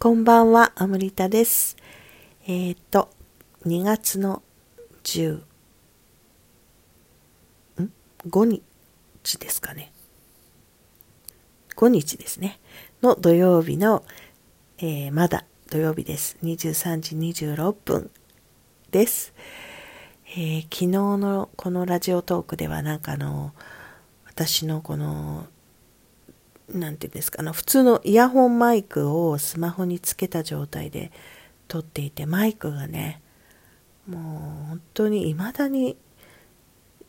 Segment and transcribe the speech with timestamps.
[0.00, 1.76] こんばんは、アムリタです。
[2.46, 3.08] えっ、ー、と、
[3.66, 4.44] 2月の
[5.02, 5.42] 10、
[7.82, 7.92] ん
[8.28, 9.92] ?5 日ですかね。
[11.74, 12.60] 5日ですね。
[13.02, 14.04] の土曜日の、
[14.78, 16.36] えー、まだ土曜日です。
[16.44, 18.12] 23時26分
[18.92, 19.34] です。
[20.26, 23.52] えー、昨日のこのラジオトークではなんかあの、
[24.26, 25.48] 私のこの
[26.72, 31.10] 何て言うんですかあの普通のイヤホンマイクをスマホにつけた状態で
[31.66, 33.22] 撮っていてマイクがね
[34.08, 34.18] も
[34.64, 35.96] う本当に未だに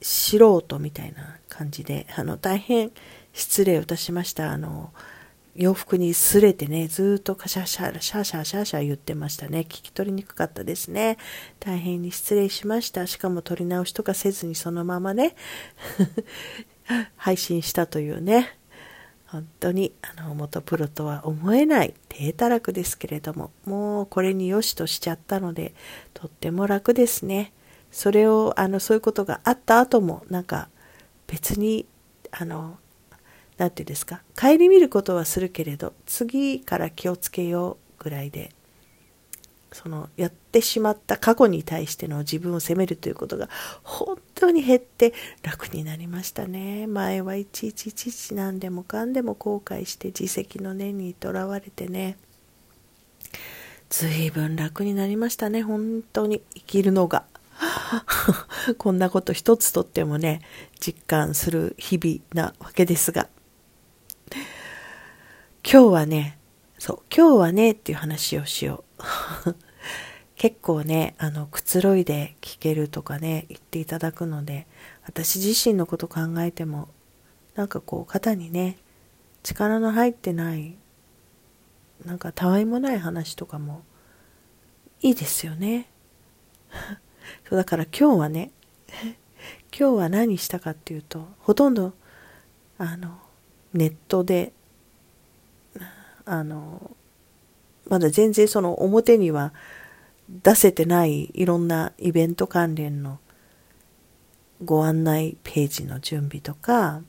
[0.00, 2.90] 素人みたいな感じであの大変
[3.32, 4.50] 失礼をいたしました。
[4.50, 4.92] あの
[5.54, 9.60] 洋服にすれてねずっとカシャシャシャシャシャシャ言ってましたね。
[9.60, 11.16] 聞き取りにくかったですね。
[11.60, 13.06] 大変に失礼しました。
[13.06, 15.34] しかも撮り直しとかせずにそのままね
[17.16, 18.58] 配信したというね。
[19.26, 25.74] 本当にあの元プロとは思えない低たらくですけれどももうこれによしとしちゃったので
[26.14, 27.52] とっても楽ですね。
[27.90, 30.68] それをあのそういうことがあった後もなんか
[31.26, 31.86] 別に
[32.30, 32.78] あの
[33.56, 38.50] 何て言うんですか顧みることはするけれど次から気をつけようぐらいで
[39.76, 43.50] そのやってしまった過去に対しての自分を責めるということが
[43.82, 46.86] 本当に減って楽になりましたね。
[46.86, 52.16] 前はいちいちいちいち何でもかんでも後悔して自責の念にとらわれてね。
[53.90, 55.62] 随分楽になりましたね。
[55.62, 57.24] 本当に生きるのが。
[58.78, 60.40] こんなこと一つとってもね
[60.80, 63.28] 実感する日々なわけですが。
[65.70, 66.38] 今日はね
[66.78, 68.84] そう今日はねっていう話をしよ
[69.46, 69.65] う。
[70.36, 74.66] 結構ねあのくつろいで聞けるとかね言っていただくので
[75.04, 76.88] 私自身のこと考えても
[77.54, 78.76] なんかこう肩にね
[79.42, 80.74] 力の入ってない
[82.04, 83.82] なんかたわいもない話とかも
[85.00, 85.88] いいですよね。
[87.48, 88.50] そうだから今日はね
[89.76, 91.94] 今日は何したかっていうとほとんど
[92.78, 93.18] あの
[93.72, 94.52] ネットで
[96.24, 96.90] あの
[97.88, 99.54] まだ全然その表には
[100.28, 103.18] 出せてないいろんなイベント関連の
[104.64, 107.02] ご案内ページの準備とか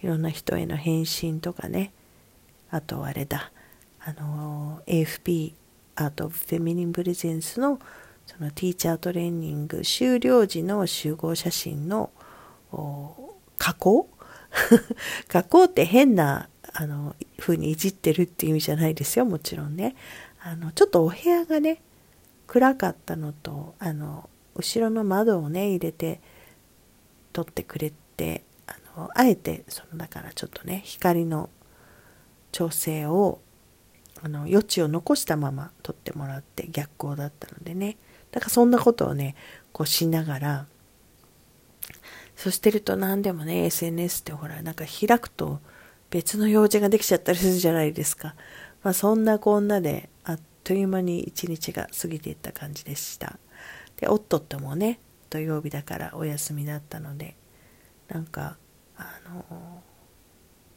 [0.00, 1.92] いろんな人への返信とかね。
[2.70, 3.52] あとあれだ。
[4.00, 5.54] あの AFP
[5.96, 7.78] アート・フェミニン・プレゼンスの
[8.26, 12.10] そのティーチャートレーニング終了時の集合写真の
[13.56, 14.10] 加工？
[15.28, 19.24] 加工って変なあの風にいじってるっていう意味じゃないですよ。
[19.24, 19.96] もちろんね。
[20.46, 21.80] あのちょっとお部屋がね
[22.46, 26.20] 暗かったのとあの後ろの窓をね入れて
[27.32, 31.48] 撮ってくれてあのあえてそのだからちょっとね光の
[32.52, 33.40] 調整を
[34.22, 37.96] あの余地を残したまま撮ってもらって逆光だったのでね
[38.30, 39.34] だからそんなことをね
[39.72, 40.66] こうしながら
[42.36, 45.60] そうしてると何でもね SNS ってほらなんか開くと
[46.10, 48.34] 別の用事ができちゃったりするじゃないですか。
[48.84, 50.10] まあ、そんなこんなで
[50.64, 53.38] という間に一日が過ぎていった感じでした。
[53.98, 54.98] で、夫ともね、
[55.28, 57.36] 土曜日だからお休みだったので、
[58.08, 58.56] なんか、
[58.96, 59.82] あの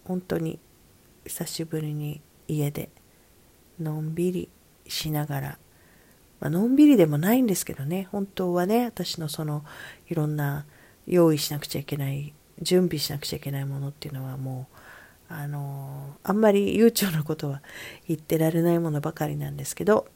[0.04, 0.60] 本当に
[1.26, 2.90] 久しぶりに家で
[3.80, 4.50] のんびり
[4.88, 5.60] しながら、
[6.40, 9.64] まあのんびりでもないんですけどね、本当はね、私のその
[10.10, 10.66] いろんな
[11.06, 14.78] 用意しなくちゃいけない、準備しなくちゃいけないものっていうのはもう、
[15.30, 17.62] あのあんまり悠長なことは
[18.08, 20.08] 言ってられないものばかりなんですけど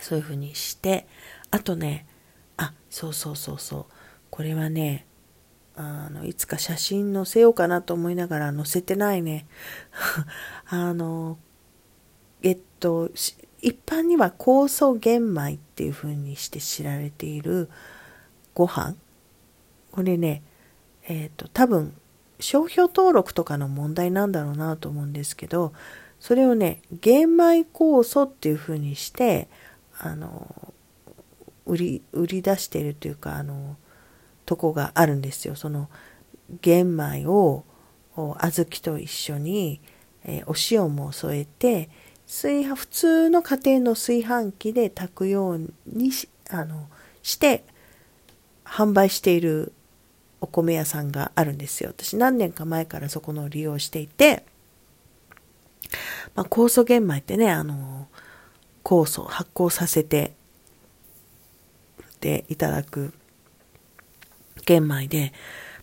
[0.00, 1.06] そういうふうにして
[1.50, 2.06] あとね
[2.56, 3.84] あそうそうそうそう
[4.30, 5.06] これはね
[5.76, 9.46] あのいつか写真載せようかなと思いながら載せてないね。
[10.66, 11.38] あの
[12.42, 13.10] えっと
[13.60, 17.70] 一般には酵素玄米っていうふうにして知られている
[18.54, 18.94] ご飯。
[19.90, 20.42] これね
[21.08, 21.94] えっと多分
[22.40, 25.72] 商標登録とかの問題なんだろうなと思うんですけど
[26.20, 29.48] それをね玄米酵素っていうふうにして
[29.98, 30.72] あの
[31.66, 33.76] 売り売り出しているというかあの
[34.46, 35.54] とこがあるんですよ。
[35.54, 35.88] その
[36.60, 37.64] 玄米を
[38.14, 39.80] 小豆と一緒に、
[40.24, 41.88] えー、お塩も添えて
[42.26, 46.88] 炊飯普通の家庭の炊飯器で炊くようにしあの
[47.22, 47.64] して
[48.64, 49.72] 販売している
[50.44, 51.90] お米屋さんがあるんですよ。
[51.90, 54.44] 私何年か前からそこの利用していて、
[56.34, 58.08] まあ、酵素玄米ってね、あの、
[58.84, 60.34] 酵素発酵させて
[62.20, 63.14] でいただく
[64.66, 65.32] 玄米で、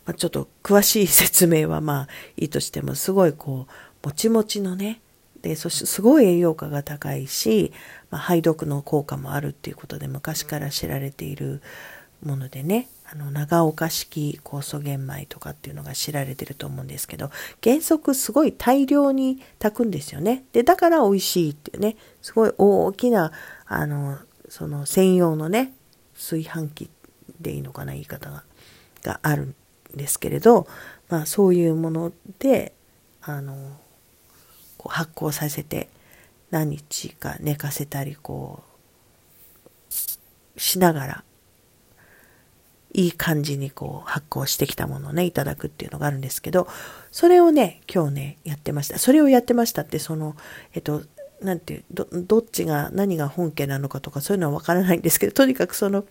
[0.05, 2.07] まあ、ちょっと詳しい説明はまあ
[2.37, 3.67] いいとしてもすごいこ
[4.03, 5.01] うもちもちのね
[5.41, 7.73] で、そしてすごい栄養価が高いし、
[8.11, 11.61] まあ、排毒の効果もあるっていうことで昔から知られている
[12.23, 17.29] ものでね、あの、長岡式酵素玄米とかっていうのが知られてると思うんですけど、
[17.61, 20.45] 原則すごい大量に炊くんですよね。
[20.53, 23.33] で、だから美味しいっていうね、すごい大きな、
[23.65, 24.17] あの、
[24.47, 25.73] その専用のね、
[26.15, 26.89] 炊飯器
[27.41, 28.43] でいいのかな、言い方が、
[29.03, 29.55] があるん
[29.93, 30.67] ですけれど、
[31.09, 32.73] まあそういうもので、
[33.21, 33.77] あの、
[34.77, 35.89] こう発酵させて
[36.49, 38.63] 何日か寝かせたり、こ
[40.55, 41.23] う、しながら
[42.93, 46.67] いい感じにこう発酵してきたものをね、いただくっていうのがあるんですけど、
[47.11, 48.99] それをね、今日ね、やってました。
[48.99, 50.35] それをやってましたって、その、
[50.73, 51.03] えっと、
[51.41, 56.05] なんていう、ど、どっちが、何が本家なのかとかそういうのはわからないんですけど、とにかくその、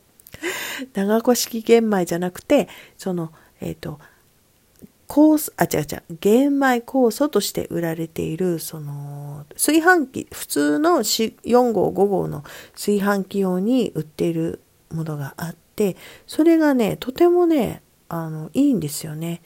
[0.95, 3.99] 長子式玄米じゃなくて、その、えっと、
[5.09, 12.45] 酵素、あ、違う違う、玄米酵素として売られている、その、炊飯器、普通の4号、5号の
[12.75, 14.61] 炊飯器用に売っている
[14.93, 15.97] ものがあって、て、
[16.27, 19.41] それがね、とてもね、あの、いいんですよね。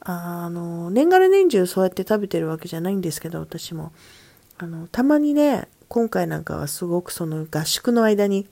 [0.00, 3.92] あの、年がら年中そうやって食べてるわけじゃないんですけど、私も。
[4.56, 8.48] あの、たまにね、今回なんかはすごくその合宿の間に、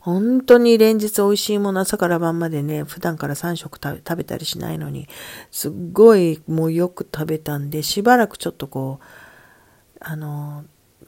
[0.00, 5.06] 本当に連日美味しいもの朝から晩までね、普段から3食食べたりしないのに、
[5.50, 9.04] すっごいもうよく食べたんで、しばらくちょっとこう、
[10.00, 10.64] あの、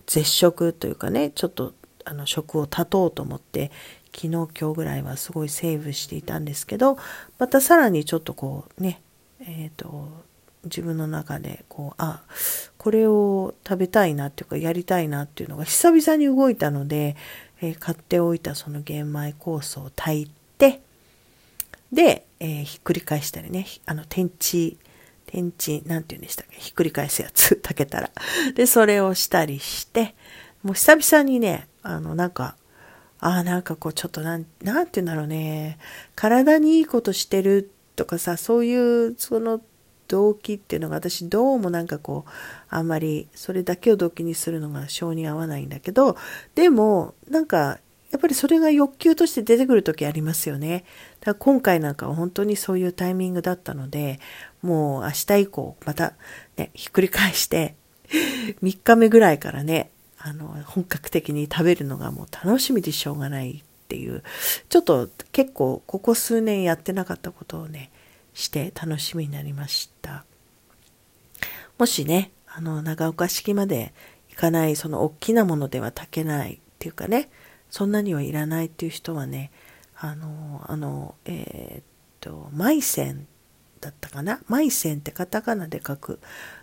[0.06, 1.72] 絶食というかね、ちょっと
[2.06, 3.72] あの食を断とうと思って
[4.14, 6.96] 昨日今日ぐらいはすごいセーブしていたんですけど
[7.38, 9.00] またさらにちょっとこうね
[9.40, 10.08] えっ、ー、と
[10.64, 12.22] 自分の中でこうあ
[12.76, 17.16] これを食べたいなっていうかやりたいなっていうのが久々に動いたので、
[17.60, 20.80] えー、買っておいたその玄米酵素を炊いて
[21.92, 24.76] で、えー、ひっくり返したりねあの天地
[25.26, 28.10] 天地なんて言うんでしたっけひっくり返すやつ 炊けたら。
[28.54, 30.14] でそれをしたりして
[30.62, 32.56] もう久々にねあのなんか
[33.20, 35.78] ああ、なんかこう、ちょっとなん、なんて言うんだろうね。
[36.14, 39.60] 体にいいことしてるとかさ、そういう、その
[40.08, 42.30] 動機っていうのが私どうもなんかこう、
[42.68, 46.16] あんまりそれだけを動機にするのが性に合わないんだけど、
[46.54, 47.78] でも、なんか、
[48.10, 50.84] やっぱりそれが欲求として出てくる時ありますよね。
[51.20, 54.20] だから今回なんかは本当にそういうタイミングだったので、
[54.62, 56.14] もう明日以降、また
[56.56, 57.74] ね、ひっくり返して、
[58.62, 59.90] 3日目ぐらいからね、
[60.28, 64.24] あの、本格的に食べるのがもう楽しみでしょうがないっていう、
[64.68, 67.90] ちょっと結構ここ数年やってなかったことをね、
[68.34, 70.24] して楽しみになりました。
[71.78, 73.92] もしね、あの、長岡式まで
[74.30, 77.30] 行かない、その大きなものでは炊けないっていうかね、
[77.70, 79.52] そんなにはいらないっていう人はね、
[79.96, 81.84] あの、あの、えー、っ
[82.20, 83.28] と、マイセン
[83.80, 84.40] だったかな？
[84.48, 86.18] マイセンってカタカナで書く、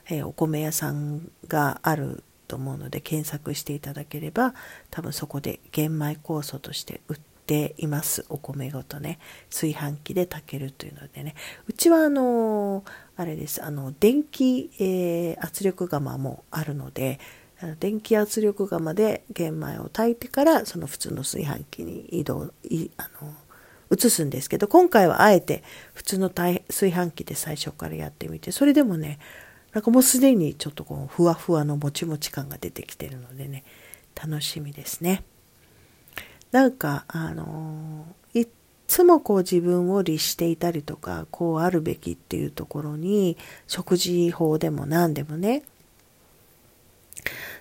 [0.09, 4.53] えー、お米屋さんがあると思うので検索していただければ
[4.91, 7.17] 多分そこで玄米酵素として売っ
[7.47, 8.25] ています。
[8.29, 9.17] お米ごとね。
[9.49, 11.33] 炊飯器で炊けるというのでね。
[11.67, 12.83] うちはあの
[13.17, 13.63] あれです。
[13.63, 17.19] あの電気、えー、圧力釜もあるので
[17.79, 23.33] 電気圧力釜で玄米を炊いてからその普通の炊飯器に移動いあの
[23.91, 25.63] 移すんですけど今回はあえて
[25.93, 26.61] 普通の炊
[26.91, 29.17] 飯器で最初からやってみてそれでもね
[29.73, 33.63] なんかもうすでにちょっとこうふわふわのもちもち感が出てきてるのでね
[34.15, 35.23] 楽しみですね。
[36.51, 38.05] なんかあの
[38.35, 38.45] い
[38.87, 45.63] つもこう自分を律していたりとかこうあるべきっていうところに食事法でも何でもね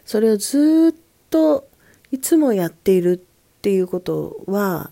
[0.05, 1.67] それをずっと
[2.11, 4.91] いつもやっているっていうことは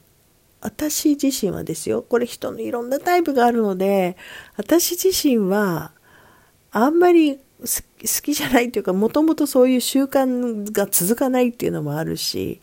[0.62, 4.16] 私自身はですよこれ人のいろんなタイプがあるので
[4.56, 5.92] 私自身は
[6.72, 12.60] あんまり好きじゃないというか、もともとそういう習慣が続かないっていうのもあるし、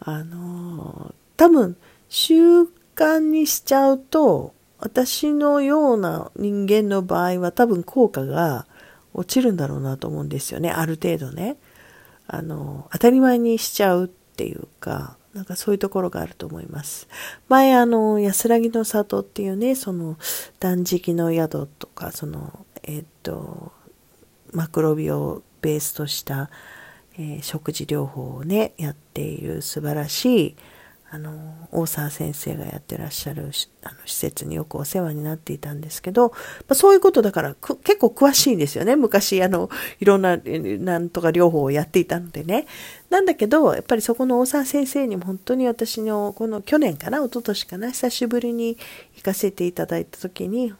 [0.00, 1.76] あの、多分、
[2.08, 2.62] 習
[2.94, 8.66] 慣にしちゃうと、私のような人間の場合は多分効果が
[9.14, 10.70] 落ちるんだろうなと思うんですよね。
[10.70, 11.56] ある程度ね。
[12.26, 17.08] あの、当たり前にしちゃうっていうか、なんかそういうところがあると思います。
[17.48, 20.16] 前あの、安らぎの里っていうね、その
[20.60, 23.72] 断食の宿とか、そのえっと、
[24.52, 26.50] マクロビをベースとした、
[27.18, 30.56] えー、食事療法をね、やっている素晴らしい、
[31.10, 36.36] あの、大沢先生がやってらっしゃるあの施設によくお世話になっていたんですけど、ま
[36.70, 38.96] あ、そういうことだから結構詳しいんですよね。
[38.96, 42.66] 昔、あの、いろんな、なんとか療法をやっていたのでね。
[43.10, 48.76] なんだけど、やっぱりそこの大沢先生にも本当に私の、この去年かな、一昨年かな、久しぶりに
[49.14, 50.74] 行かせていただいた時に、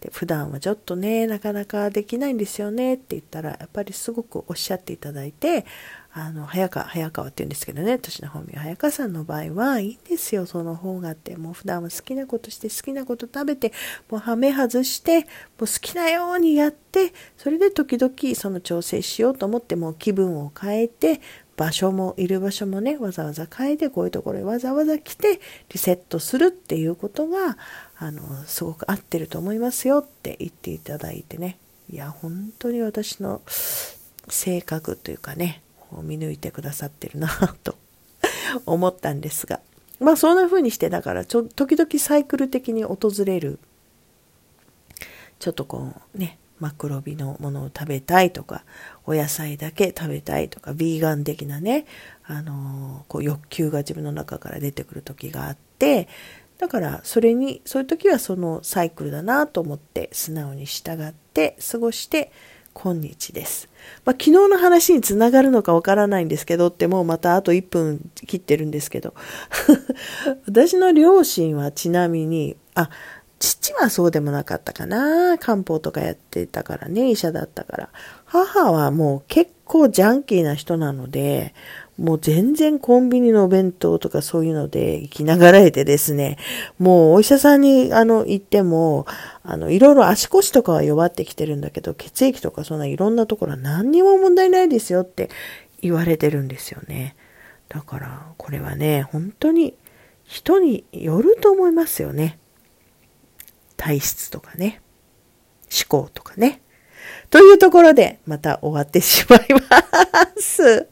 [0.00, 5.66] で普段はちょっとねなかなかできないんですよねって言ったらやっぱりすごくおっしゃっていただいて
[6.12, 11.36] あの早川早川って言うんですけどね私の本名早川さんの場合はいいんですよその方がって。
[11.36, 13.72] もう普段は好きなことして好きなこと食べて
[14.08, 15.26] もうはめ外してもう
[15.60, 21.20] 好きなようにやってそれで時々その調整しようと思ってもう気分を変えて
[21.58, 27.58] 場所もいる場所もねわざわざ変えてこういうところにわざわざ来てリセットするっていうことが
[27.98, 31.58] あのすごく合ってると思いますよって言っていただいてね。
[31.90, 35.62] いや本当に私の性格というかね
[36.02, 37.28] 見抜いてくださってるな
[37.64, 37.74] と
[38.64, 39.60] 思ったんですが。
[39.98, 43.58] まあそんな風にしてだからちょ時々サイクル的に訪れる
[45.40, 48.64] ちょっとこうねマクロビのものを食べたいとか、
[49.06, 51.86] お野菜だけ食べたいとか、ビーガン的なね、
[52.24, 56.08] あのこう欲求が自分の中から出てくる時があって、
[56.58, 62.32] だからそれに、そういう時はそのサイクルだなと思って素直に従って過ごして
[62.74, 63.68] 今日です。
[64.04, 69.14] まあ、昨日の話につながるのかわからないんですけどってもうまたあと1分切ってるんですけど
[70.46, 72.90] 私の両親はちなみに、あ、
[73.38, 75.38] 父はそうでもなかったかな。
[75.38, 77.88] 漢方とかやってたからね、医者だったから。
[78.24, 81.54] 母はもう結構ジャンキーな人なので、
[81.98, 86.38] もう全然コンビニのお弁当とかそういうので生きながらえてですね、
[86.78, 89.06] もうお医者さんにあの行っても、
[89.42, 95.28] あの、いろいろ足腰とかは弱ってきてるんだけど、血液とかそんないろんなところは何にも問題ないですよって
[95.80, 97.16] 言われてるんですよね。
[97.68, 99.74] だから、これはね、本当に
[100.24, 102.38] 人によると思いますよね。
[103.78, 104.82] 体質とかね、
[105.70, 106.60] 思考とかね。
[107.30, 109.82] というところで、また終わってしまいま
[110.38, 110.88] す。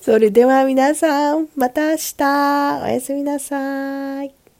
[0.00, 4.39] それでは皆さん、また明日、おやすみなさい。